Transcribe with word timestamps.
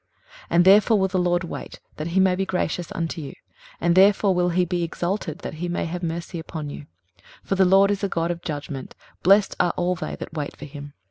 23:030:018 0.47 0.47
And 0.49 0.65
therefore 0.65 0.99
will 0.99 1.07
the 1.09 1.19
LORD 1.19 1.43
wait, 1.43 1.79
that 1.97 2.07
he 2.07 2.19
may 2.19 2.33
be 2.35 2.43
gracious 2.43 2.91
unto 2.93 3.21
you, 3.21 3.33
and 3.79 3.93
therefore 3.93 4.33
will 4.33 4.49
he 4.49 4.65
be 4.65 4.81
exalted, 4.81 5.37
that 5.41 5.53
he 5.61 5.67
may 5.69 5.85
have 5.85 6.01
mercy 6.01 6.39
upon 6.39 6.71
you: 6.71 6.87
for 7.43 7.53
the 7.53 7.65
LORD 7.65 7.91
is 7.91 8.03
a 8.03 8.09
God 8.09 8.31
of 8.31 8.41
judgment: 8.41 8.95
blessed 9.21 9.55
are 9.59 9.75
all 9.77 9.93
they 9.93 10.15
that 10.15 10.33
wait 10.33 10.55
for 10.57 10.65
him. 10.65 10.95